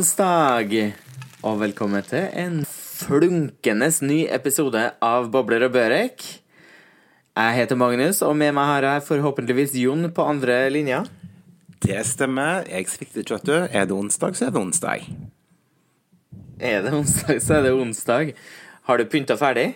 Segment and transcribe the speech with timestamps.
[0.00, 0.70] Onsdag,
[1.44, 6.24] og velkommen til en flunkende ny episode av Bobler og Børek.
[7.36, 11.02] Jeg heter Magnus, og med meg har jeg forhåpentligvis Jon på andre linja.
[11.84, 12.64] Det stemmer.
[12.70, 13.52] Jeg svikter ikke, vet du.
[13.68, 15.04] Er det onsdag, så er det onsdag.
[16.56, 18.32] Er det onsdag, så er det onsdag.
[18.88, 19.68] Har du pynta ferdig?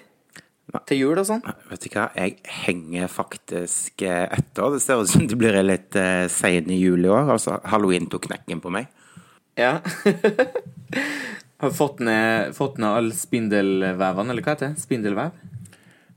[0.89, 1.45] Til jul og sånn?
[1.69, 4.73] Vet du hva, jeg henger faktisk eh, etter.
[4.73, 7.29] Det ser ut som det blir litt uh, sein i jul i år.
[7.37, 8.89] Altså, halloween tok knekken på meg.
[9.59, 9.79] Ja.
[11.63, 14.83] Har fått ned, fått ned all spindelvevene, eller hva heter det?
[14.83, 15.35] Spindelvev?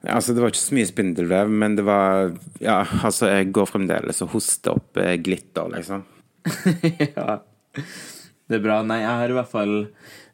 [0.08, 4.22] Altså, det var ikke så mye spindelvev, men det var Ja, altså, jeg går fremdeles
[4.26, 6.06] og hoster opp eh, glitter, liksom.
[7.18, 7.40] ja.
[8.48, 8.80] Det er bra.
[8.86, 9.76] Nei, jeg har i hvert fall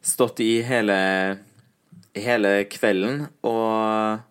[0.04, 0.98] stått i hele
[2.14, 4.22] hele kvelden og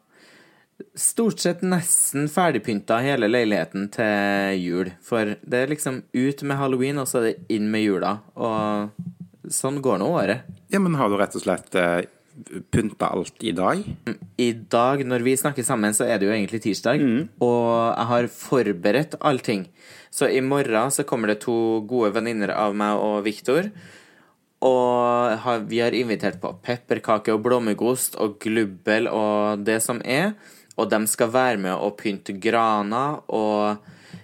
[0.96, 4.92] stort sett nesten ferdigpynta hele leiligheten til jul.
[5.06, 8.18] For det er liksom ut med halloween, og så er det inn med jula.
[8.36, 10.50] Og sånn går nå året.
[10.74, 12.02] Ja, men har du rett og slett uh,
[12.74, 13.82] pynta alt i dag?
[14.42, 17.02] I dag, når vi snakker sammen, så er det jo egentlig tirsdag.
[17.02, 17.28] Mm.
[17.44, 19.68] Og jeg har forberedt allting.
[20.14, 23.70] Så i morgen så kommer det to gode venninner av meg og Viktor.
[24.64, 30.32] Og vi har invitert på pepperkake og blåmuggost og glubbel og det som er.
[30.80, 33.84] Og de skal være med og pynte grana og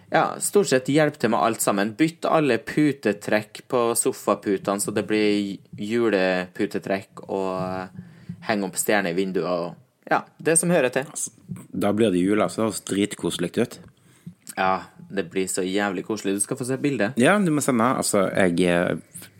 [0.09, 1.93] ja, stort sett hjelpe til med alt sammen.
[1.97, 9.49] Bytte alle putetrekk på sofaputene så det blir juleputetrekk, og henge opp stjerner i vinduet
[9.49, 11.05] og ja, det som hører til.
[11.05, 11.29] Altså,
[11.69, 12.63] da blir det jul, altså.
[12.63, 13.75] Det høres dritkoselig ut.
[14.55, 14.71] Ja,
[15.13, 16.39] det blir så jævlig koselig.
[16.39, 17.19] Du skal få se bildet.
[17.21, 17.91] Ja, du må sende.
[18.01, 18.97] Altså, jeg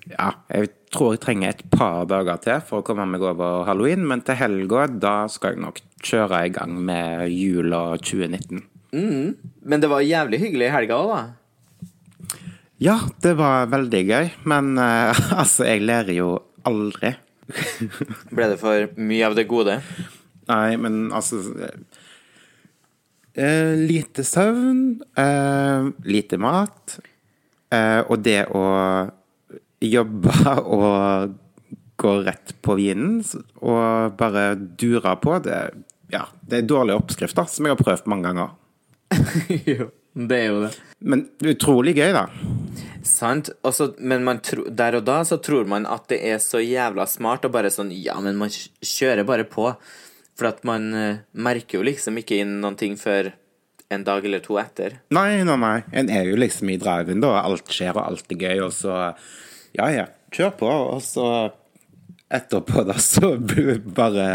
[0.10, 4.06] ja, jeg tror jeg trenger et par dager til for å komme meg over halloween,
[4.10, 8.64] men til helga da skal jeg nok kjøre i gang med jula 2019.
[8.93, 9.36] Mm.
[9.61, 11.21] Men det var jævlig hyggelig i helga òg, da?
[12.80, 15.11] Ja, det var veldig gøy, men uh,
[15.42, 16.30] altså, jeg lærer jo
[16.67, 17.14] aldri.
[18.36, 19.80] Ble det for mye av det gode?
[20.49, 21.76] Nei, men altså uh,
[23.80, 26.99] Lite søvn, uh, lite mat,
[27.70, 28.64] og det å
[29.86, 30.33] jobbe
[30.76, 31.36] og
[31.99, 33.20] gå rett på vinen
[33.59, 35.59] og bare dure på, det,
[36.14, 38.53] ja, det er dårlige oppskrifter som jeg har prøvd mange ganger.
[39.71, 40.71] jo, det er jo det.
[40.99, 42.25] Men utrolig gøy, da.
[43.05, 43.52] Sant.
[43.65, 47.47] Også, men tro, der og da så tror man at det er så jævla smart
[47.47, 49.71] og bare sånn Ja, men man kjører bare på.
[50.39, 53.33] For at man uh, merker jo liksom ikke inn noen ting før
[53.89, 54.99] en dag eller to etter.
[55.15, 55.77] Nei, nei, nei.
[55.97, 57.39] En er jo liksom i driven, da.
[57.41, 58.99] Alt skjer, og alt er gøy, og så
[59.76, 60.70] ja ja, kjør på.
[60.93, 61.26] Og så
[62.30, 63.33] etterpå, da, så
[63.99, 64.30] bare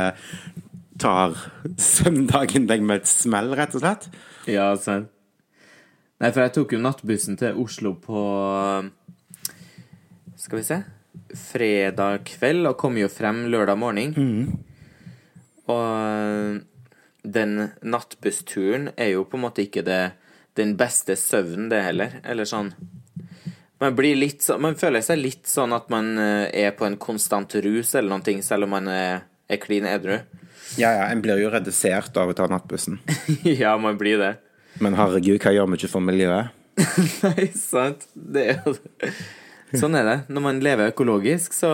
[1.00, 1.36] tar
[1.80, 4.08] søndagen deg med et smell, rett og slett.
[4.50, 5.10] Ja, sant.
[6.22, 8.20] Nei, for jeg tok jo nattbussen til Oslo på
[10.38, 10.78] Skal vi se
[11.34, 14.14] Fredag kveld, og kom jo frem lørdag morgen.
[14.14, 15.64] Mm.
[15.72, 20.14] Og den nattbussturen er jo på en måte ikke det,
[20.58, 22.18] den beste søvnen, det heller.
[22.22, 22.70] Eller sånn
[23.80, 26.98] man, blir litt så, man føler seg litt sånn at man eh, er på en
[27.00, 30.20] konstant rus eller noe, selv om man er, er klin edru.
[30.80, 32.98] Ja, ja, en blir jo redusert av å ta nattbussen.
[33.62, 34.32] ja, man blir det.
[34.82, 36.54] Men herregud, hva gjør vi ikke for miljøet?
[37.24, 38.08] Nei, sant.
[38.14, 39.12] Det er jo det.
[39.78, 40.16] Sånn er det.
[40.30, 41.70] Når man lever økologisk, så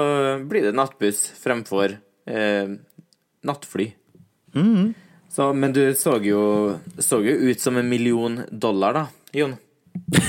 [0.48, 1.96] blir det nattbuss fremfor
[2.28, 2.74] eh,
[3.46, 3.90] nattfly.
[4.56, 4.92] Mm.
[5.30, 6.42] Så, men du så jo,
[6.98, 9.04] så jo ut som en million dollar, da,
[9.36, 9.54] Jon.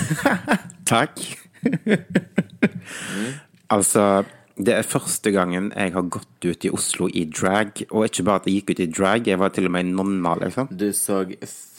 [0.89, 1.19] Takk
[1.61, 3.33] mm.
[3.71, 4.23] Altså,
[4.65, 7.83] det er første gangen jeg har gått ut i Oslo i drag.
[7.89, 9.95] Og ikke bare at jeg gikk ut i drag, jeg var til og med en
[9.99, 10.71] nonna, liksom.
[10.71, 11.23] Du så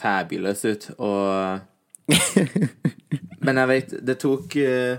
[0.00, 1.68] fabulous ut, og
[3.42, 4.98] Men jeg vet, det tok uh,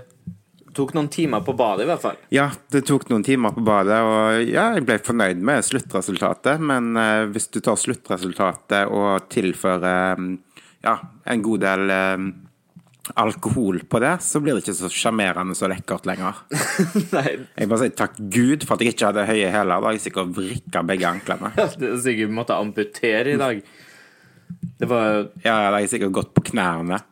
[0.74, 2.18] tok noen timer på badet, i hvert fall.
[2.34, 6.62] Ja, det tok noen timer på badet, og ja, jeg ble fornøyd med sluttresultatet.
[6.62, 10.34] Men uh, hvis du tar sluttresultatet og tilfører um,
[10.84, 10.98] ja,
[11.30, 12.28] en god del um,
[13.20, 16.40] alkohol på det, så blir det ikke så sjarmerende så lekkert lenger.
[17.58, 19.76] Jeg bare sier takk Gud for at jeg ikke hadde høye hæler.
[19.76, 21.52] Da har jeg sikkert vrikka begge anklene.
[21.80, 23.60] det er sikkert måtte amputere i dag.
[24.80, 25.08] Det var
[25.44, 27.02] Ja, da har jeg sikkert gått på knærne.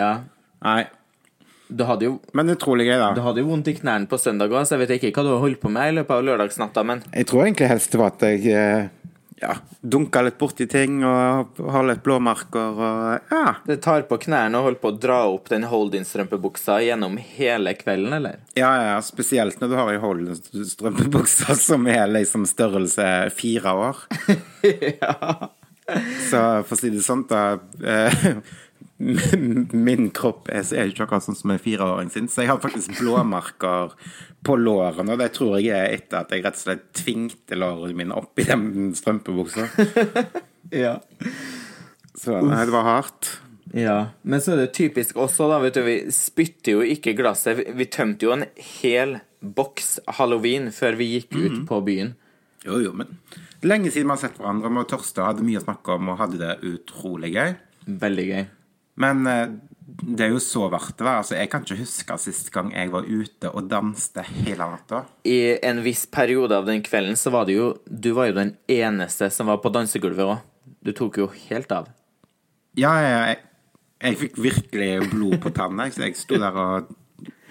[0.00, 0.12] Ja.
[0.64, 0.82] Nei.
[1.66, 3.10] Du hadde jo Men utrolig gøy, da.
[3.16, 5.32] Du hadde jo vondt i knærne på søndag òg, så jeg vet ikke hva du
[5.34, 8.14] har holdt på med i løpet av lørdagsnatta, men Jeg tror egentlig helst det var
[8.14, 8.88] at jeg eh,
[9.40, 13.56] ja, dunka litt borti ting og har litt blåmerker og ja.
[13.66, 18.16] Det tar på knærne og holder på å dra opp den Holdin-strømpebuksa gjennom hele kvelden,
[18.16, 18.40] eller?
[18.56, 23.06] Ja, ja, spesielt når du har ei Holdin-strømpebukse som er liksom størrelse
[23.36, 24.02] fire år.
[25.02, 25.52] ja.
[26.30, 28.30] Så for å si det sånn, da eh,
[29.86, 32.94] min kropp er, er ikke akkurat sånn som en fireåring sin, så jeg har faktisk
[33.00, 33.92] blåmerker
[34.46, 37.96] på lårene, og det tror jeg er etter at jeg rett og slett tvingte lårene
[37.98, 39.68] mine opp i den strømpebuksa.
[40.74, 40.96] Ja.
[42.18, 43.28] Så nei, det var hardt.
[43.76, 47.60] Ja, men så er det typisk også, da, vet du, vi spytter jo ikke glasset.
[47.78, 48.42] Vi- tømte jo en
[48.80, 52.14] hel boks halloween før vi gikk ut på byen.
[52.66, 53.14] Jo, jo, men
[53.62, 54.72] lenge siden vi har sett hverandre.
[54.74, 57.54] Vi og Torstad hadde mye å snakke om og hadde det utrolig gøy.
[58.02, 58.44] Veldig gøy.
[59.00, 59.46] Men eh,
[59.96, 61.06] det er jo så verdt det.
[61.08, 65.04] Altså, jeg kan ikke huske sist gang jeg var ute og danste hele natta.
[65.28, 68.54] I en viss periode av den kvelden så var det jo Du var jo den
[68.72, 70.42] eneste som var på dansegulvet òg.
[70.84, 71.88] Du tok jo helt av.
[72.76, 73.38] Ja, jeg,
[74.04, 76.90] jeg fikk virkelig blod på tanna, så jeg sto der og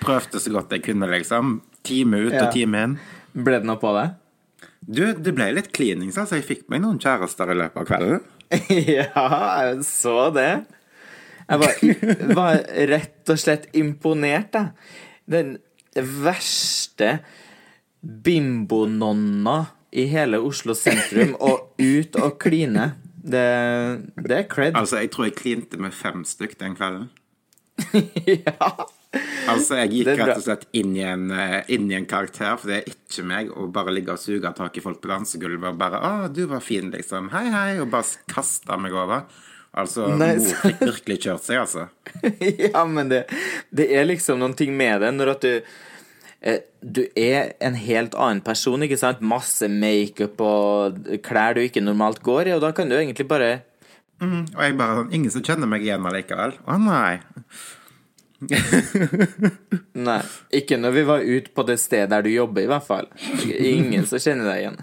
[0.03, 1.57] prøvde så godt jeg kunne, liksom.
[1.85, 2.45] Time ut Ja.
[2.47, 2.93] og time inn.
[3.33, 4.13] Ble det noe på deg?
[4.85, 6.37] Du, det ble litt klining, altså.
[6.37, 8.21] Jeg fikk meg noen kjærester i løpet av kvelden.
[8.99, 9.25] ja,
[9.65, 10.51] jeg så det.
[11.45, 14.71] Jeg var, var rett og slett imponert, jeg.
[15.25, 15.57] Den
[15.95, 17.19] verste
[18.01, 19.59] bimbononna
[19.95, 22.91] i hele Oslo sentrum, og ut og kline.
[23.25, 23.45] Det,
[24.21, 24.75] det er cred.
[24.77, 27.07] Altså, jeg tror jeg klinte med fem stykk den kvelden.
[28.45, 28.69] ja.
[29.47, 32.71] Altså, jeg gikk rett og slett inn i, en, eh, inn i en karakter, for
[32.71, 35.79] det er ikke meg å bare ligge og suge tak i folk på dansegulvet og
[35.79, 37.31] bare 'Å, du var fin', liksom.
[37.31, 39.25] 'Hei, hei', og bare kaste meg over.
[39.75, 41.87] Altså, Nei, mor fikk virkelig kjørt seg, altså.
[42.69, 43.25] ja, men det,
[43.75, 45.51] det er liksom noen ting med det når at du
[46.39, 49.23] eh, Du er en helt annen person, ikke sant?
[49.25, 53.57] Masse makeup og klær du ikke normalt går i, og da kan du egentlig bare
[54.23, 56.55] Og jeg bare sånn Ingen som kjenner meg igjen allikevel.
[56.63, 57.17] Å nei.
[60.07, 60.17] Nei,
[60.59, 63.07] ikke når vi var ute på det stedet der du jobber, i hvert fall.
[63.47, 64.79] Ingen som kjenner deg igjen.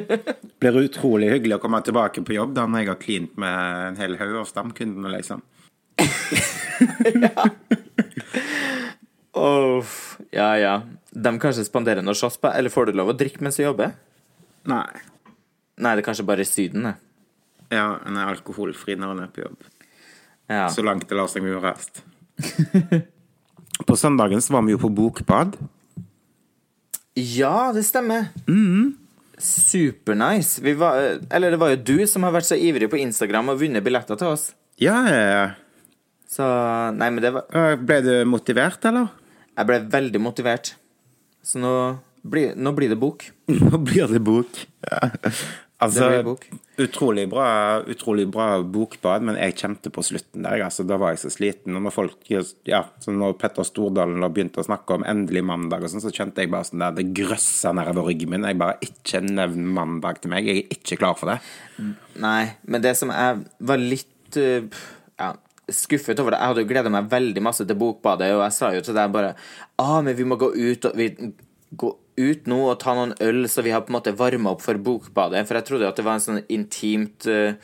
[0.62, 3.98] Blir utrolig hyggelig å komme tilbake på jobb da når jeg har klint med en
[4.00, 5.42] hel haug av stamkundene, liksom.
[7.26, 7.48] ja.
[9.34, 9.96] Uff,
[10.34, 10.74] ja ja.
[11.10, 13.94] De kanskje spanderer noe shots på, eller får du lov å drikke mens du jobber?
[14.70, 14.86] Nei.
[15.74, 16.94] Nei, det er kanskje bare Syden, det.
[17.74, 19.70] Ja, en er alkoholfri når en er på jobb.
[20.46, 20.68] Ja.
[20.70, 21.90] Så langt det lar seg gjøres.
[23.88, 25.56] på søndagen så var vi jo på bokbad.
[27.14, 28.30] ja, det stemmer.
[29.38, 30.62] Supernice.
[30.62, 33.60] Vi var, eller det var jo du som har vært så ivrig på Instagram og
[33.60, 34.48] vunnet billetter til oss.
[34.82, 35.44] Ja, ja,
[36.30, 36.42] Så
[36.98, 37.76] Nei, men det var.
[37.78, 39.12] Ble du motivert, eller?
[39.54, 40.72] Jeg ble veldig motivert.
[41.46, 41.70] Så nå
[42.26, 43.26] blir, nå blir det bok.
[43.52, 44.64] Nå blir det bok.
[44.82, 45.10] Ja.
[45.78, 46.48] Altså, Det blir bok.
[46.76, 50.64] Utrolig, bra, utrolig bra bokbad, men jeg kjente på slutten der.
[50.66, 51.76] Altså, da var jeg så sliten.
[51.78, 52.16] Og når folk,
[52.66, 56.42] ja, når Petter Stordalen da begynte å snakke om endelig mandag, og sånn, så kjente
[56.42, 58.48] jeg bare sånn der, det grøssa nedover ryggen min.
[58.50, 60.50] Jeg bare ikke nevn mandag til meg.
[60.50, 61.38] Jeg er ikke klar for det.
[62.24, 64.66] Nei, men det som jeg var litt eh,
[65.20, 65.30] ja,
[65.70, 68.74] skuffet over det Jeg hadde jo gleda meg veldig masse til Bokbadet, og jeg sa
[68.74, 69.36] jo til deg bare
[69.80, 71.12] ah, men vi må gå ut og vi,
[71.70, 74.62] gå ut nå og ta noen øl, så vi har på en måte varma opp
[74.64, 75.44] for Bokbadet.
[75.48, 77.54] For jeg trodde at det var en sånn intimt uh,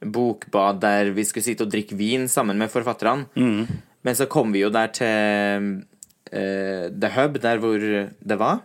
[0.00, 3.28] bokbad der vi skulle sitte og drikke vin sammen med forfatterne.
[4.00, 5.70] Men så kom vi jo der til
[6.32, 8.62] uh, The Hub, der hvor det var.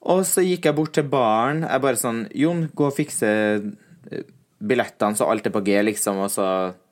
[0.00, 1.64] Og så gikk jeg bort til baren.
[1.66, 4.22] Jeg bare sånn Jon, gå og fikse eh,
[4.60, 6.22] billettene så alt er på G, liksom.
[6.24, 6.46] Og så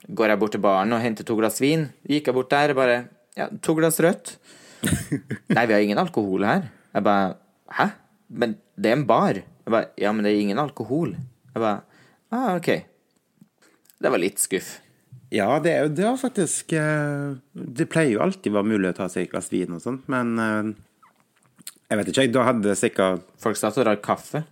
[0.09, 1.89] går jeg bort til baren og henter to glass vin.
[2.09, 2.99] Gikk jeg bort der og bare
[3.39, 4.37] Ja, to glass rødt.
[5.57, 6.69] Nei, vi har ingen alkohol her.
[6.95, 7.37] Jeg bare
[7.79, 7.91] Hæ?
[8.29, 9.39] Men det er en bar.
[9.41, 11.17] Jeg bare Ja, men det er ingen alkohol.
[11.55, 11.81] Jeg bare
[12.31, 12.69] Ah, OK.
[13.99, 14.79] Det var litt skuff.
[15.33, 18.91] Ja, det er jo det er faktisk eh, Det pleier jo alltid å være mulig
[18.93, 20.71] å ta seg et glass vin og sånt, men eh,
[21.89, 22.33] jeg vet ikke, jeg.
[22.37, 24.45] Da hadde det sikkert Folk satt og drakk kaffe.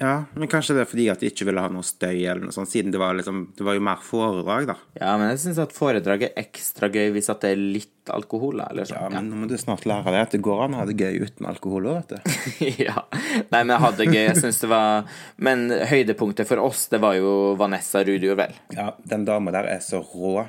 [0.00, 2.54] Ja, men kanskje det er fordi at de ikke ville ha noe støy eller noe
[2.56, 4.76] sånt, siden det var liksom Det var jo mer foredrag, da.
[4.96, 8.62] Ja, men jeg syns at foredrag er ekstra gøy hvis at det er litt alkohol,
[8.62, 9.02] da, eller sånn.
[9.04, 10.96] Ja, men nå må du snart lære deg at det går an å ha det
[10.96, 12.64] gøy uten alkohol òg, vet du.
[12.86, 13.04] ja.
[13.52, 14.22] Nei, men jeg hadde det gøy.
[14.24, 18.56] Jeg synes det var Men høydepunktet for oss, det var jo Vanessa Rudio, vel.
[18.74, 20.48] Ja, den dama der er så rå.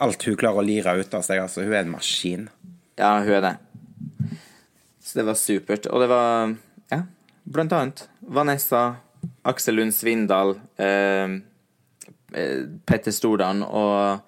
[0.00, 1.62] Alt hun klarer å lire ut av seg, altså.
[1.62, 2.48] Hun er en maskin.
[2.98, 3.56] Ja, hun er det.
[5.00, 5.86] Så det var supert.
[5.90, 6.52] Og det var,
[7.44, 8.96] blant annet Vanessa,
[9.48, 11.36] Aksel Lund Svindal, eh,
[12.34, 14.20] eh, Petter Stordalen og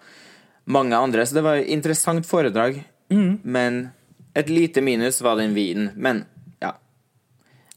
[0.65, 1.27] mange andre.
[1.27, 2.85] Så det var et interessant foredrag.
[3.13, 3.91] Men
[4.35, 5.91] et lite minus var den vinen.
[5.97, 6.25] Men
[6.63, 6.75] ja.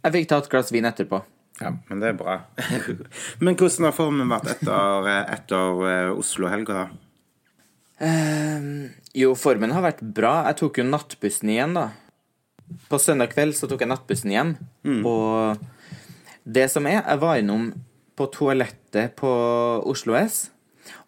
[0.03, 1.21] Jeg fikk ta et glass vin etterpå.
[1.59, 2.39] Ja, men det er bra.
[3.43, 6.87] men hvordan har formen vært etter, etter eh, Oslo-helga?
[8.03, 10.41] Ehm, jo, formen har vært bra.
[10.49, 11.89] Jeg tok jo nattbussen igjen, da.
[12.89, 14.55] På søndag kveld så tok jeg nattbussen hjem,
[15.05, 15.57] og
[16.45, 17.67] det som er Jeg var innom
[18.17, 19.29] på toalettet på
[19.85, 20.51] Oslo S,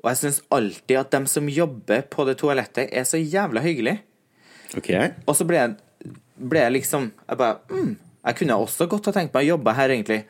[0.01, 3.99] Og jeg syns alltid at dem som jobber på det toalettet, er så jævla hyggelig.
[4.77, 4.89] OK.
[5.25, 5.75] Og så ble jeg,
[6.37, 7.93] ble jeg liksom Jeg bare mm,
[8.25, 10.25] Jeg kunne også godt ha tenkt meg å jobbe her, egentlig.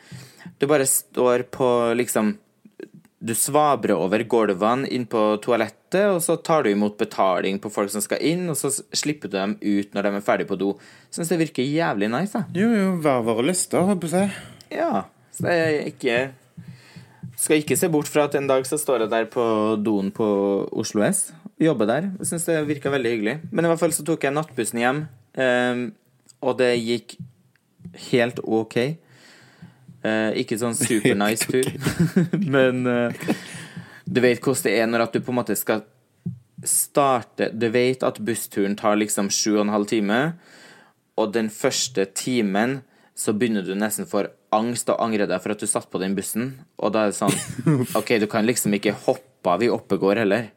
[0.59, 2.35] Du bare står på liksom
[3.17, 7.89] Du svabrer over gulvene inn på toalettet, og så tar du imot betaling på folk
[7.89, 10.75] som skal inn, og så slipper du dem ut når de er ferdig på do.
[11.09, 12.45] Syns det virker jævlig nice, da.
[12.53, 14.35] Jo, jo, hver våre lyster, håper jeg.
[14.77, 15.07] Ja.
[15.33, 16.19] Så jeg ikke
[17.37, 19.43] skal ikke se bort fra at en dag så står jeg der på
[19.81, 20.27] doen på
[20.73, 21.31] Oslo S.
[21.61, 22.11] Jobber der.
[22.19, 23.35] Jeg syns det virka veldig hyggelig.
[23.51, 25.03] Men i hvert fall så tok jeg nattbussen hjem,
[25.41, 25.83] um,
[26.45, 27.17] og det gikk
[28.11, 28.77] helt OK.
[30.05, 31.69] Eh, ikke sånn supernice tur,
[32.53, 33.29] men uh,
[34.05, 35.85] du vet hvordan det er når at du på en måte skal
[36.65, 40.19] starte Du vet at bussturen tar liksom sju og en halv time,
[41.17, 42.79] og den første timen
[43.17, 46.15] så begynner du nesten for angst og angre deg for at du satt på den
[46.17, 47.37] bussen, og da er det sånn
[47.99, 50.49] OK, du kan liksom ikke hoppe av i Oppegård heller.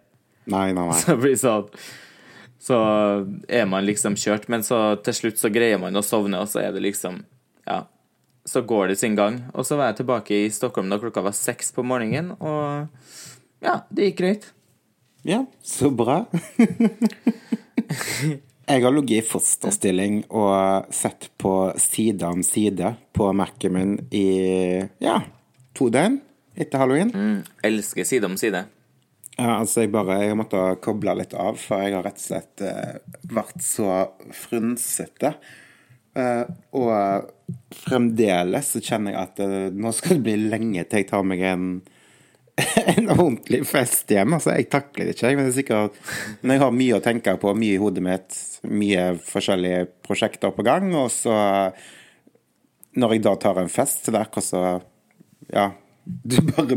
[0.50, 0.98] Nei, nei, nei.
[1.00, 1.68] Så blir det sånn
[2.60, 2.76] Så
[3.48, 6.64] er man liksom kjørt, men så til slutt så greier man å sovne, og så
[6.64, 7.24] er det liksom
[7.68, 7.84] Ja.
[8.50, 9.36] Så går det sin gang.
[9.54, 12.90] Og så var jeg tilbake i Stockholm da klokka var seks på morgenen, og
[13.62, 14.48] ja, det gikk greit.
[15.22, 16.24] Ja, så bra.
[18.70, 21.52] Jeg har ligget i fosterstilling og sett på
[21.82, 24.26] side om side på Mac-en min i
[25.02, 25.16] ja,
[25.74, 26.20] to døgn
[26.54, 27.10] etter halloween.
[27.10, 28.62] Mm, elsker side om side.
[29.34, 32.62] Ja, altså jeg bare Jeg måtte koble litt av, for jeg har rett og slett
[32.62, 33.00] eh,
[33.34, 33.90] vært så
[34.36, 35.34] frynsete.
[36.18, 36.42] Eh,
[36.74, 37.30] og
[37.84, 41.42] fremdeles så kjenner jeg at uh, nå skal det bli lenge til jeg tar meg
[41.46, 41.66] en
[42.96, 44.34] en ordentlig fest hjem.
[44.36, 45.32] Altså, jeg takler det ikke.
[45.32, 46.00] Men det er sikkert
[46.42, 50.66] når jeg har mye å tenke på, mye i hodet mitt, mye forskjellige prosjekter på
[50.66, 51.36] gang, og så
[52.98, 54.62] Når jeg da tar en fest, så det er akkurat så
[55.54, 55.66] Ja,
[56.04, 56.76] du bare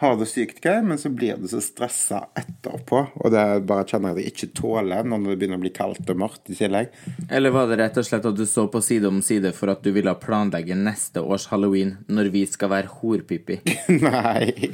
[0.00, 3.02] har det sykt gøy, men så blir du så stressa etterpå.
[3.20, 6.08] Og det bare kjenner jeg at jeg ikke tåler når det begynner å bli kaldt
[6.08, 6.94] og mørkt i tillegg.
[7.28, 9.84] Eller var det rett og slett at du så på side om side for at
[9.84, 13.60] du ville planlegge neste års halloween, når vi skal være horpippi?
[14.06, 14.48] Nei.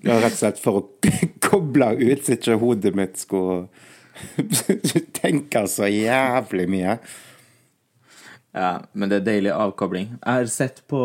[0.00, 0.84] Det var rett og slett for å
[1.48, 3.68] koble ut, så ikke hodet mitt skulle
[5.16, 7.00] tenke så jævlig mye.
[8.52, 10.14] Ja, men det er deilig avkobling.
[10.18, 11.00] Jeg har sett på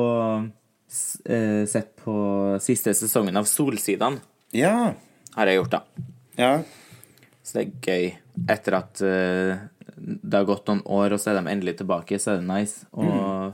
[0.96, 2.16] Sett på
[2.64, 4.24] siste sesongen av Solsidene.
[4.56, 4.94] Ja.
[5.36, 6.10] Har jeg gjort, da.
[6.40, 6.52] Ja.
[7.44, 8.08] Så det er gøy.
[8.52, 12.34] Etter at eh, det har gått noen år, og så er de endelig tilbake, så
[12.34, 12.88] er det nice.
[12.96, 13.54] Og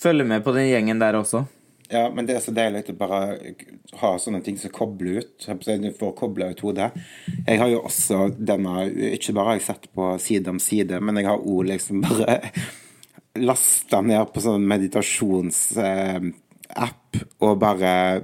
[0.00, 1.44] følge med på den gjengen der også.
[1.90, 3.54] Ja, men det er så deilig å bare
[3.98, 5.48] ha sånne ting som kobler ut.
[5.66, 6.92] Du får kobla ut hodet.
[7.42, 11.18] Jeg har jo også denne Ikke bare har jeg sett på side om side, men
[11.18, 12.38] jeg har òg liksom bare
[13.38, 18.20] lasta ned på sånn meditasjonsapp og bare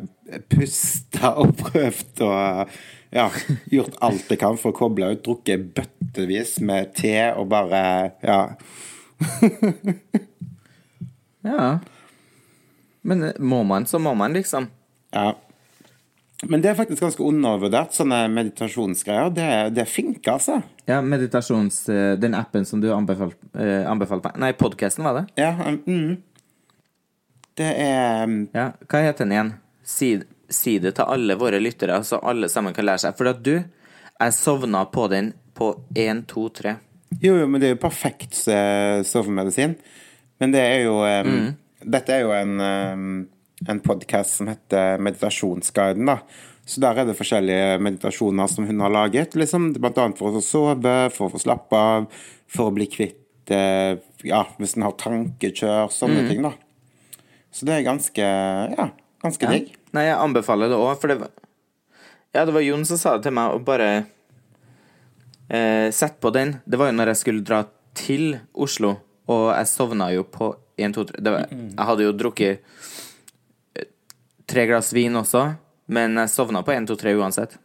[0.50, 2.70] pusta og prøvd og
[3.14, 3.30] ja,
[3.70, 5.25] gjort alt jeg kan for å koble ut.
[5.25, 7.82] Drukket bøttevis med te og bare
[8.26, 8.40] Ja.
[11.46, 11.78] Ja.
[13.06, 14.66] Men eh, må man, så må man, liksom.
[15.14, 15.36] Ja.
[16.45, 19.31] Men det er faktisk ganske undervurdert, sånne meditasjonsgreier.
[19.33, 20.59] Det, det funker, altså.
[20.88, 21.78] Ja, meditasjons...
[21.88, 22.97] eh, Den appen som du eh,
[23.88, 25.25] anbefalte meg Nei, podkasten, var det?
[25.40, 26.19] Ja, mm.
[27.57, 29.52] Det er mm, Ja, Hva heter den igjen?
[29.87, 30.11] Si,
[30.52, 33.16] si det til alle våre lyttere, så alle sammen kan lære seg.
[33.16, 33.55] For at du,
[34.16, 36.75] jeg sovna på den på 1, 2, 3.
[37.23, 39.78] Jo, jo, men det er jo perfekt eh, sovemedisin.
[40.43, 41.33] Men det er jo eh,
[41.87, 43.07] Dette er jo en, eh,
[43.64, 46.18] en podkast som heter Meditasjonsguiden, da.
[46.66, 49.36] Så der er det forskjellige meditasjoner som hun har laget.
[49.38, 52.08] Liksom, blant annet for å sove, for å få slappe av,
[52.50, 56.52] for å bli kvitt eh, Ja, hvis en har tankekjør, sånne ting, da.
[57.54, 58.90] Så det er ganske Ja,
[59.22, 59.70] ganske digg.
[59.94, 61.32] Nei, jeg anbefaler det òg, for det var
[62.34, 63.88] Ja, det var Jon som sa det til meg, og bare
[65.48, 66.58] eh, Sett på den.
[66.66, 67.62] Det var jo når jeg skulle dra
[67.96, 68.96] til Oslo,
[69.30, 72.82] og jeg sovna jo på 1, 2, 3 det var, Jeg hadde jo drukket
[74.50, 75.45] tre glass vin også,
[75.93, 77.57] men jeg sovna på 1, 2, 3 uansett.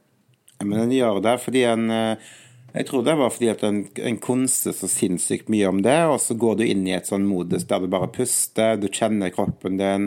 [0.59, 2.31] Ja, Men den gjør det fordi en eh,
[2.71, 6.21] Jeg tror det var fordi at en, en konser så sinnssykt mye om det, og
[6.23, 9.75] så går du inn i et sånn modus der du bare puster, du kjenner kroppen
[9.81, 10.05] din,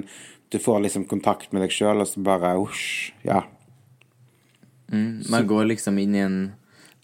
[0.49, 3.43] du får liksom kontakt med deg sjøl, og så bare osj, ja.
[4.95, 6.39] Man går liksom inn i en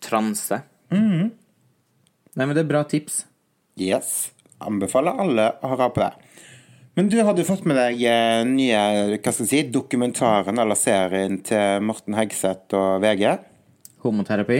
[0.00, 0.62] transe.
[0.90, 3.24] Nei, men det er bra tips.
[3.80, 4.30] Yes.
[4.60, 6.12] Anbefaler alle å høre på det.
[7.00, 8.80] Men du hadde fått med deg eh, nye
[9.14, 13.22] hva skal jeg si, dokumentaren eller serien til Morten Hegseth og VG.
[14.04, 14.58] Homoterapi.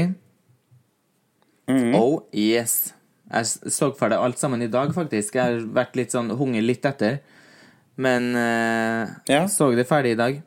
[1.99, 2.95] Oh, yes.
[3.29, 5.37] Jeg så så ferdig alt sammen i dag, faktisk.
[5.37, 7.19] Jeg har vært litt sånn hunget litt etter.
[8.01, 9.45] men eh, Ja.
[9.45, 10.41] så det ferdig i dag.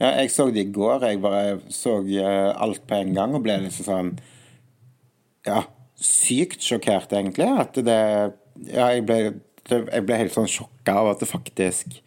[0.00, 1.06] Ja, jeg så det i går.
[1.06, 4.12] Jeg bare så eh, alt på en gang og ble liksom sånn
[5.46, 5.62] Ja,
[5.94, 7.46] sykt sjokkert, egentlig.
[7.46, 8.00] At det
[8.74, 12.00] Ja, jeg ble, det, jeg ble helt sånn sjokka av at det faktisk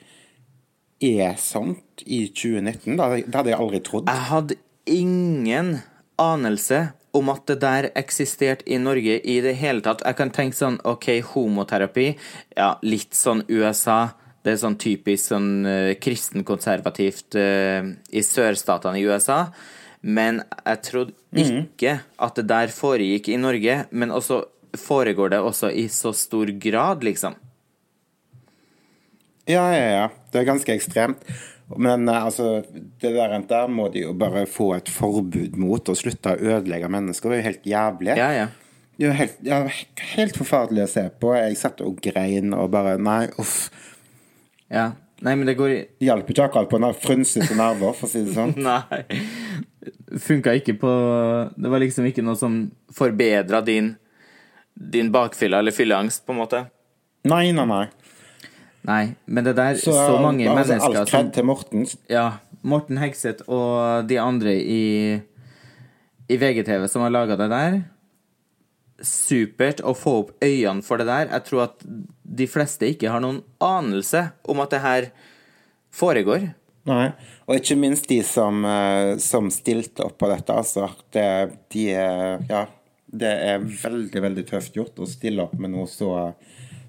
[1.03, 2.95] er sånt i 2019.
[2.97, 4.09] Det hadde, jeg aldri trodd.
[4.09, 4.59] Jeg hadde
[4.89, 5.77] ingen
[6.21, 6.81] anelse
[7.15, 10.03] om at det der eksisterte i Norge i det hele tatt.
[10.03, 12.09] Jeg kan tenke sånn OK, homoterapi.
[12.57, 14.15] Ja, litt sånn USA.
[14.43, 19.45] Det er sånn typisk sånn uh, kristenkonservativt uh, i sørstatene i USA.
[20.05, 23.79] Men jeg trodde ikke at det der foregikk i Norge.
[23.89, 24.43] Men også
[24.77, 27.39] foregår det også i så stor grad, liksom.
[29.47, 30.05] Ja, ja, ja.
[30.33, 31.21] Det er ganske ekstremt.
[31.77, 32.63] Men eh, altså,
[33.01, 36.89] det der, der må de jo bare få et forbud mot å slutte å ødelegge
[36.93, 37.29] mennesker.
[37.31, 38.15] Det er jo helt jævlig.
[38.19, 38.47] Ja, ja.
[38.95, 39.57] Det er jo helt, ja,
[40.15, 41.33] helt forferdelig å se på.
[41.35, 43.57] Jeg satt og grein og bare Nei, uff.
[44.71, 44.91] ja.
[45.25, 48.21] Nei, men det går i Hjalp ikke akkurat på ner- frynsete nerver, for å si
[48.27, 48.51] det sånn.
[48.65, 48.99] Nei.
[50.21, 50.91] Funka ikke på
[51.55, 52.57] Det var liksom ikke noe som
[52.93, 53.93] forbedra din,
[54.75, 56.61] din bakfylla eller fylleangst, på en måte.
[57.31, 57.85] Nei, nei, nei.
[58.85, 61.85] Nei, men det der Så, mange altså, mennesker Alt som kred til Morten.
[62.11, 62.25] Ja,
[62.65, 64.85] Morten Hegseth og de andre i,
[66.29, 67.79] i VGTV som har laga det der.
[69.01, 71.31] Supert å få opp øynene for det der.
[71.33, 75.09] Jeg tror at de fleste ikke har noen anelse om at det her
[75.95, 76.51] foregår.
[76.85, 77.09] Nei.
[77.49, 80.53] Og ikke minst de som, eh, som stilte opp på dette.
[80.53, 81.27] Altså, det,
[81.73, 82.67] de er Ja,
[83.15, 86.33] det er veldig, veldig tøft gjort å stille opp med noe så,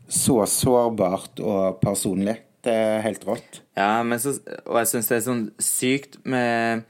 [0.08, 2.38] så sårbart og personlig.
[2.66, 3.60] Det er helt rått.
[3.78, 4.36] Ja, men så,
[4.66, 6.86] og jeg syns det er sånn sykt med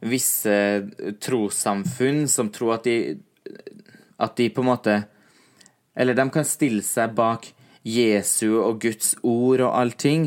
[0.00, 0.54] visse
[1.20, 3.18] trossamfunn som tror at de
[4.20, 4.94] At de på en måte
[5.96, 7.50] Eller de kan stille seg bak
[7.84, 10.26] Jesu og Guds ord og allting,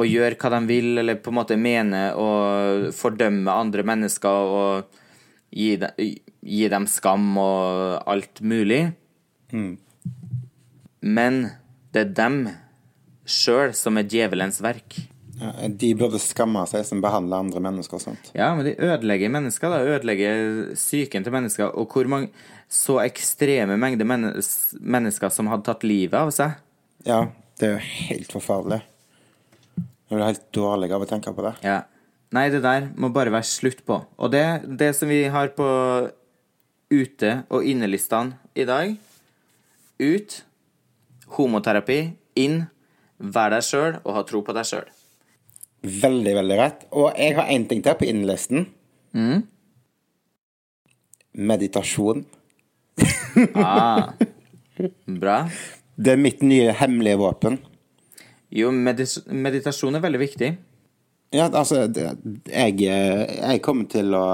[0.00, 4.98] og gjøre hva de vil, eller på en måte mene og fordømme andre mennesker og
[5.52, 8.86] gi dem, gi dem skam og alt mulig.
[11.02, 11.42] Men
[11.92, 12.38] det er dem
[13.28, 15.00] sjøl som er djevelens verk.
[15.42, 18.30] Ja, De burde skamme seg som behandler andre mennesker og sånt.
[18.36, 19.80] Ja, men de ødelegger mennesker, da.
[19.96, 21.72] Ødelegger psyken til mennesker.
[21.78, 22.30] Og hvor mange
[22.72, 26.54] så ekstreme mengder mennes mennesker som hadde tatt livet av seg.
[27.08, 27.24] Ja,
[27.58, 28.82] det er jo helt forferdelig.
[29.76, 31.56] Jeg blir helt dårlig av å tenke på det.
[31.64, 31.80] Ja.
[32.32, 33.98] Nei, det der må bare være slutt på.
[34.16, 34.44] Og det,
[34.80, 35.66] det som vi har på
[36.92, 38.94] ute- og innelistene i dag
[40.02, 40.42] Ut.
[41.36, 42.00] Homoterapi.
[42.40, 42.62] Inn.
[43.22, 44.86] Vær deg sjøl og ha tro på deg sjøl.
[45.82, 46.86] Veldig, veldig rett.
[46.94, 48.68] Og jeg har én ting til på innlisten.
[51.32, 52.24] Meditasjon.
[53.56, 54.12] Ah.
[55.06, 55.36] Bra.
[55.96, 57.58] Det er mitt nye hemmelige våpen.
[58.52, 60.50] Jo, medis meditasjon er veldig viktig.
[61.32, 64.26] Ja, altså, jeg, eh, jeg kommer til å,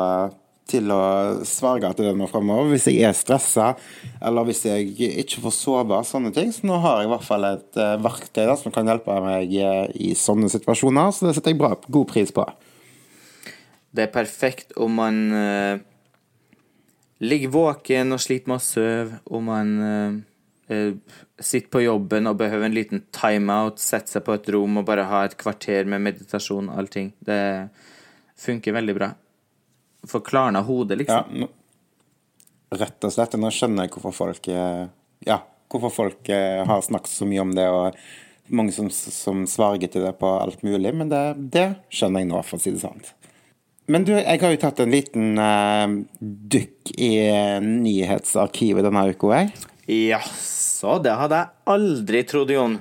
[0.69, 1.01] til å
[1.49, 2.71] sverge til det nå fremover.
[2.75, 3.73] Hvis jeg er stressa,
[4.25, 4.93] eller hvis jeg
[5.25, 6.53] ikke får sove, sånne ting.
[6.55, 9.55] Så nå har jeg i hvert fall et eh, verktøy da, som kan hjelpe meg
[9.57, 11.13] eh, i sånne situasjoner.
[11.15, 12.47] Så det setter jeg bra, god pris på.
[13.95, 15.79] Det er perfekt om man uh,
[17.25, 20.19] ligger våken og sliter med å sove, om man uh,
[20.69, 24.87] uh, sitter på jobben og behøver en liten timeout, setter seg på et rom og
[24.91, 27.15] bare ha et kvarter med meditasjon og allting.
[27.25, 27.41] Det
[28.39, 29.11] funker veldig bra.
[30.09, 31.43] Får klarna hodet, liksom.
[31.43, 31.49] Ja,
[32.81, 33.37] rett og slett.
[33.41, 34.87] Nå skjønner jeg hvorfor folk eh,
[35.27, 35.43] Ja,
[35.73, 37.97] hvorfor folk eh, har snakket så mye om det, og
[38.49, 40.95] mange som, som sverger til det på alt mulig.
[40.97, 43.03] Men det, det skjønner jeg nå, for å si det sånn.
[43.89, 45.89] Men du, jeg har jo tatt en liten uh,
[46.21, 47.13] dykk i
[47.65, 49.53] nyhetsarkivet denne uka, jeg.
[50.11, 52.77] Jaså, det hadde jeg aldri trodd, Jon.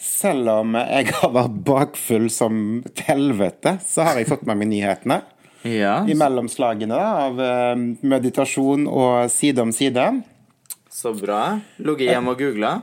[0.00, 4.70] Selv om jeg har vært bakfull som et helvete, så har jeg fått med meg
[4.74, 5.20] nyhetene.
[5.62, 6.14] Ja, i
[6.48, 10.22] slagene av eh, meditasjon og side om side.
[10.88, 11.60] så bra.
[11.76, 12.80] Ligget hjemme og googla.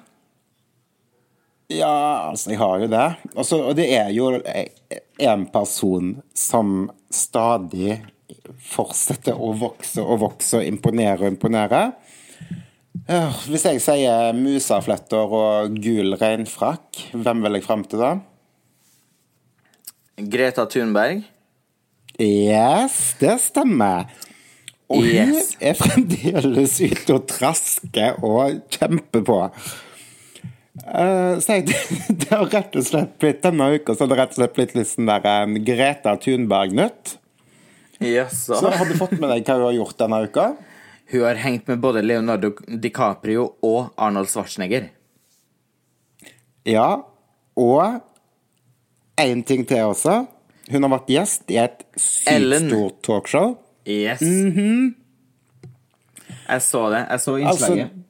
[1.67, 3.07] Ja, altså, jeg har jo det.
[3.35, 4.29] Også, og det er jo
[5.19, 7.97] en person som stadig
[8.69, 11.81] fortsetter å vokse og vokse og imponere og imponere.
[13.47, 18.13] Hvis jeg sier musafletter og gul reinfrakk, hvem vil jeg fram til da?
[20.17, 21.25] Greta Thunberg.
[22.21, 24.07] Yes, det stemmer.
[24.89, 25.51] Og hun Yes.
[25.59, 29.37] er fremdeles ute og trasker og kjemper på.
[30.87, 31.73] Uh, så jeg,
[32.21, 34.75] det har rett og slett blitt denne uka så har det rett og slett blitt
[34.77, 37.17] litt sånn der en Greta Thunberg-nytt.
[37.99, 38.59] Jaså.
[38.61, 40.45] Så har du fått med deg hva hun har gjort denne uka?
[41.11, 44.89] Hun har hengt med både Leonardo DiCaprio og Arnold Schwarzenegger.
[46.67, 47.03] Ja.
[47.57, 48.01] og
[49.17, 50.27] én ting til også.
[50.71, 53.53] Hun har vært gjest i et sykt stort talkshow.
[53.87, 54.21] Yes.
[54.21, 54.95] Mhm.
[56.47, 57.03] Jeg så det.
[57.09, 57.85] Jeg så innslaget.
[57.87, 58.03] Altså,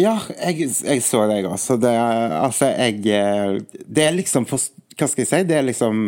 [0.00, 0.14] Ja,
[0.46, 1.76] jeg, jeg så deg også.
[1.80, 4.62] Det, altså, jeg eh, Det er liksom for
[4.96, 5.42] Hva skal jeg si?
[5.48, 5.98] Det er liksom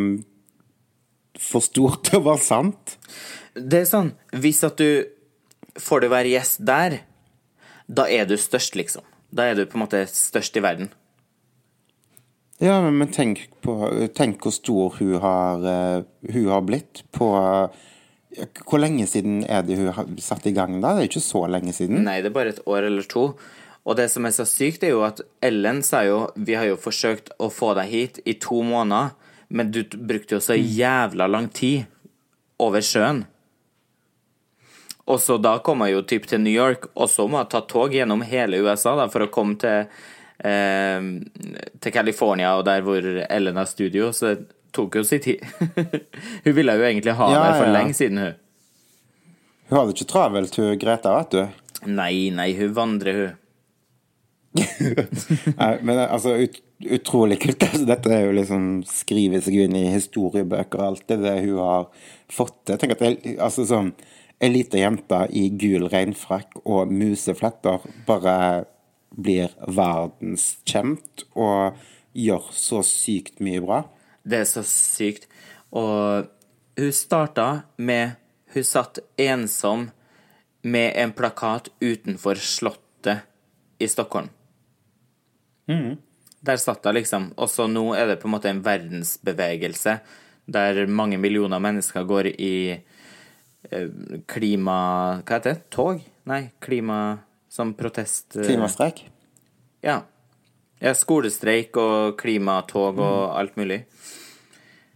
[1.43, 2.97] for stort til å være sant.
[3.57, 5.05] Det er sånn, hvis at du
[5.81, 6.99] får du være gjest der,
[7.89, 9.05] da er du størst, liksom.
[9.33, 10.91] Da er du på en måte størst i verden.
[12.63, 13.75] Ja, men, tenk på
[14.15, 17.27] Tenk hvor stor hun har, eh, hun har blitt på
[18.63, 20.95] Hvor lenge siden er det hun har satt i gang da?
[20.95, 22.05] Det er ikke så lenge siden.
[22.07, 23.25] Nei, det er bare et år eller to.
[23.83, 26.79] Og det som er så sykt, er jo at Ellen sa jo Vi har jo
[26.81, 29.13] forsøkt å få deg hit i to måneder,
[29.51, 31.91] men du brukte jo så jævla lang tid
[32.63, 33.25] over sjøen.
[35.11, 37.61] Og så da kom jeg jo typ til New York, og så må jeg ta
[37.69, 39.91] tog gjennom hele USA da, for å komme til,
[40.45, 41.07] eh,
[41.83, 45.43] til California og der hvor Ellen har studio, så det tok jo sin tid.
[46.45, 47.75] hun ville jo egentlig ha Ja, der for ja.
[47.77, 48.41] lenge siden, hun.
[49.69, 51.63] Hun hadde ikke travelt, hun Greta, vet du.
[51.93, 53.39] Nei, nei, hun vandrer, hun.
[55.57, 56.59] Nei, men altså, ut,
[56.93, 57.65] utrolig kult.
[57.65, 61.63] Altså, dette er jo liksom skrive seg inn i historiebøker og alt det, det hun
[61.63, 61.87] har
[62.33, 62.81] fått til.
[62.81, 63.95] Tenk at det, altså, sånn,
[64.43, 68.37] ei lita jente i gul regnfrakk og musefletter bare
[69.17, 71.81] blir verdenskjent og
[72.13, 73.83] gjør så sykt mye bra.
[74.23, 75.29] Det er så sykt.
[75.73, 76.29] Og
[76.79, 78.19] hun starta med
[78.53, 79.87] Hun satt ensom
[80.61, 83.23] med en plakat utenfor Slottet
[83.81, 84.29] i Stockholm.
[86.45, 87.31] Der satt hun liksom.
[87.41, 89.97] Og så nå er det på en måte en verdensbevegelse
[90.53, 93.89] der mange millioner mennesker går i eh,
[94.29, 94.79] klima...
[95.23, 95.69] Hva heter det?
[95.73, 96.03] Tog?
[96.29, 96.99] Nei, klima...
[97.53, 98.31] Som protest...
[98.39, 99.05] eh, Klimastreik.
[99.85, 100.01] ja.
[100.81, 100.95] ja.
[100.97, 103.83] Skolestreik og klimatog og alt mulig.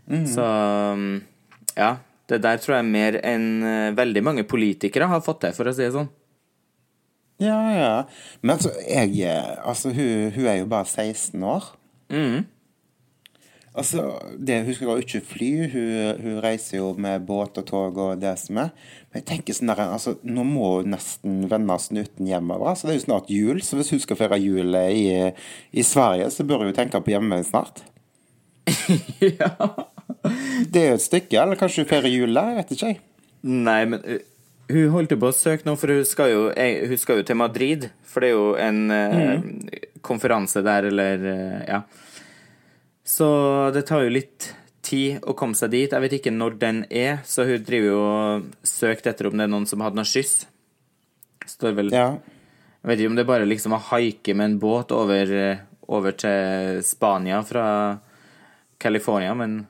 [0.09, 1.09] Så um,
[1.77, 1.97] ja.
[2.27, 5.75] Det der tror jeg mer enn eh, veldig mange politikere har fått til, for å
[5.77, 6.09] si det sånn.
[7.38, 7.90] Ja, ja.
[8.40, 11.69] Men altså, jeg eh, Altså, hun, hun er jo bare 16 år.
[13.77, 14.05] Altså,
[14.41, 18.21] det, Hun skal jo ikke fly, hun, hun reiser jo med båt og tog og
[18.23, 18.71] det som er.
[19.11, 22.71] Men jeg tenker sånn der, altså, nå må hun nesten vende snuten hjemover.
[22.73, 25.03] Altså, det er jo snart jul, så hvis hun skal feire jul i,
[25.77, 27.85] i Sverige, så bør hun jo tenke på hjemme snart.
[29.41, 29.53] ja.
[30.73, 32.55] Det er jo et stykke, eller kanskje hun feirer jul der?
[32.55, 33.03] Jeg vet ikke, jeg.
[33.47, 34.03] Nei, men
[34.73, 37.39] hun holdt jo på å søke nå, for hun skal, jo, hun skal jo til
[37.39, 37.87] Madrid.
[38.09, 41.31] For det er jo en eh, konferanse der, eller
[41.69, 41.85] Ja.
[43.07, 43.27] Så
[43.75, 44.51] det tar jo litt
[44.87, 45.92] tid å komme seg dit.
[45.92, 49.47] Jeg vet ikke når den er, så hun driver jo og søkte etter om det
[49.47, 50.40] er noen som hadde noe skyss.
[51.47, 52.16] Står vel Ja.
[52.83, 55.62] Jeg vet ikke om det er bare liksom å haike med en båt over, eh,
[55.88, 57.99] over til Spania fra
[58.79, 59.66] California, men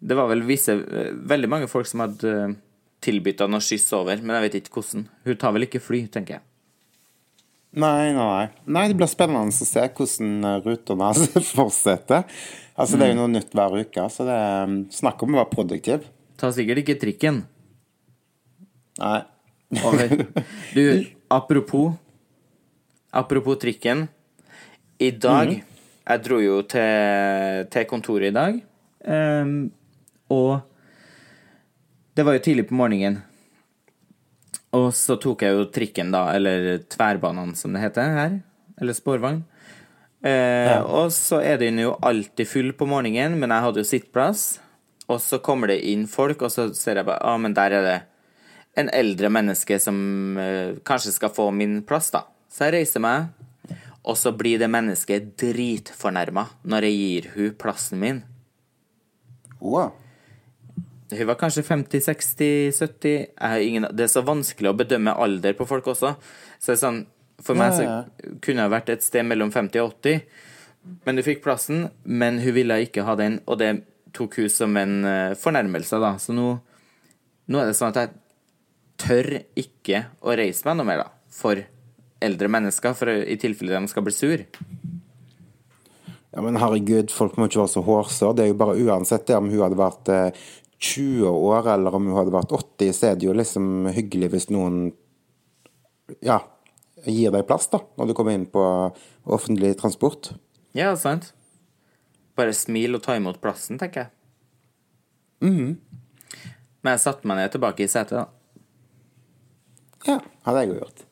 [0.00, 2.56] det var vel visse Veldig mange folk som hadde
[3.04, 5.08] tilbudt henne skyss over, men jeg vet ikke hvordan.
[5.24, 6.47] Hun tar vel ikke fly, tenker jeg.
[7.78, 8.86] Nei, nei, nei.
[8.90, 12.24] Det blir spennende å se hvordan eh, rutene hans fortsetter.
[12.78, 15.52] Altså, det er jo noe nytt hver uke, så det er snakk om å være
[15.52, 16.06] produktiv.
[16.38, 17.40] Ta sikkert ikke trikken
[19.02, 19.20] Nei.
[19.82, 20.14] over.
[20.76, 20.84] Du,
[21.34, 21.96] apropos
[23.14, 24.06] Apropos trikken.
[25.00, 28.58] I dag Jeg dro jo til, til kontoret i dag.
[29.06, 29.70] um,
[30.28, 30.60] og
[32.18, 33.20] det var jo tidlig på morgenen.
[34.76, 38.36] Og så tok jeg jo trikken, da, eller tverrbanene som det heter her.
[38.78, 39.42] Eller sporvogn.
[40.20, 44.46] Eh, Og så er den jo alltid full på morgenen, men jeg hadde jo sittplass.
[45.08, 47.78] Og så kommer det inn folk, og så ser jeg bare Ja, ah, men der
[47.78, 47.98] er det
[48.78, 52.26] en eldre menneske som eh, kanskje skal få min plass, da.
[52.52, 53.32] Så jeg reiser meg,
[54.04, 58.20] og så blir det mennesket dritfornærma når jeg gir hun plassen min.
[59.60, 59.96] Wow.
[61.10, 66.14] Hun var kanskje 50-60-70 ingen Det er så vanskelig å bedømme alder på folk også.
[66.60, 67.06] Så det sånn
[67.44, 67.86] For meg så
[68.44, 70.20] kunne hun vært et sted mellom 50 og 80.
[71.06, 73.70] Men hun fikk plassen, men hun ville ikke ha den, og det
[74.16, 76.14] tok hun som en eh, fornærmelse, da.
[76.18, 76.48] Så nå,
[77.46, 78.14] nå er det sånn at jeg
[78.98, 81.34] tør ikke å reise meg noe mer, da.
[81.34, 81.62] For
[82.24, 84.44] eldre mennesker, for i tilfelle de skal bli sur.
[86.34, 88.36] Ja, men herregud, folk må ikke være så hårsåre.
[88.38, 92.06] Det er jo bare uansett det om hun hadde vært eh, 20 år, eller om
[92.06, 94.92] hun hadde vært 80, så er det jo liksom hyggelig hvis noen
[96.24, 96.38] ja,
[97.04, 98.62] gir deg plass, da, når du kommer inn på
[99.28, 100.32] offentlig transport.
[100.78, 101.32] Ja, sant?
[102.38, 104.14] Bare smil og ta imot plassen, tenker jeg.
[106.82, 108.26] Men jeg satte meg ned tilbake i setet, da.
[110.06, 111.02] Ja, hadde jeg jo gjort.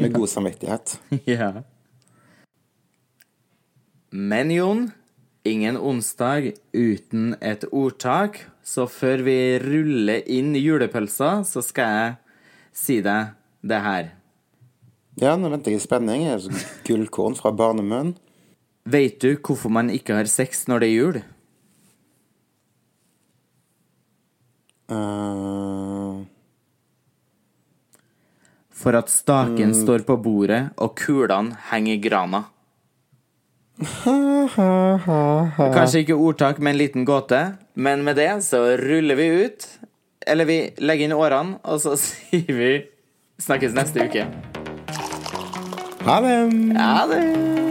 [0.00, 0.96] Med god samvittighet.
[1.28, 1.50] Ja.
[4.10, 4.88] Men Jon,
[5.44, 8.44] ingen onsdag uten et ordtak.
[8.62, 12.16] Så før vi ruller inn julepølsa, så skal jeg
[12.76, 13.32] si deg
[13.66, 14.10] det her.
[15.20, 16.26] Ja, nå venter jeg i spenning.
[16.86, 18.14] Gullkorn fra barnemunn.
[18.88, 21.20] Veit du hvorfor man ikke har sex når det er jul?
[24.90, 26.24] Uh...
[28.80, 32.46] For at staken står på bordet, og kulene henger i grana.
[35.76, 37.40] Kanskje ikke ordtak med en liten gåte,
[37.74, 39.66] men med det så ruller vi ut.
[40.26, 42.70] Eller vi legger inn årene, og så sier vi
[43.40, 44.26] snakkes neste uke.
[46.04, 46.36] ha det!
[46.76, 47.69] Ha det!